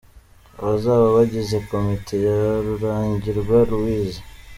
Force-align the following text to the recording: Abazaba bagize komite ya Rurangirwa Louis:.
Abazaba 0.59 1.05
bagize 1.15 1.55
komite 1.69 2.13
ya 2.27 2.39
Rurangirwa 2.65 3.57
Louis:. 3.69 4.11